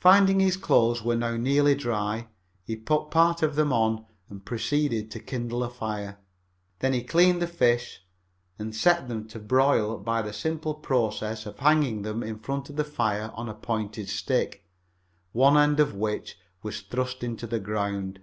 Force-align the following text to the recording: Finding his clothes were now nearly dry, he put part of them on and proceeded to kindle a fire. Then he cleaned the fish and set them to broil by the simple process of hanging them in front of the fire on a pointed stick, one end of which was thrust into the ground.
Finding 0.00 0.40
his 0.40 0.58
clothes 0.58 1.02
were 1.02 1.16
now 1.16 1.38
nearly 1.38 1.74
dry, 1.74 2.28
he 2.62 2.76
put 2.76 3.08
part 3.10 3.42
of 3.42 3.54
them 3.56 3.72
on 3.72 4.04
and 4.28 4.44
proceeded 4.44 5.10
to 5.10 5.18
kindle 5.18 5.64
a 5.64 5.70
fire. 5.70 6.18
Then 6.80 6.92
he 6.92 7.02
cleaned 7.02 7.40
the 7.40 7.46
fish 7.46 8.02
and 8.58 8.76
set 8.76 9.08
them 9.08 9.26
to 9.28 9.38
broil 9.38 9.96
by 9.96 10.20
the 10.20 10.34
simple 10.34 10.74
process 10.74 11.46
of 11.46 11.58
hanging 11.60 12.02
them 12.02 12.22
in 12.22 12.38
front 12.38 12.68
of 12.68 12.76
the 12.76 12.84
fire 12.84 13.30
on 13.34 13.48
a 13.48 13.54
pointed 13.54 14.10
stick, 14.10 14.62
one 15.32 15.56
end 15.56 15.80
of 15.80 15.94
which 15.94 16.36
was 16.62 16.82
thrust 16.82 17.24
into 17.24 17.46
the 17.46 17.58
ground. 17.58 18.20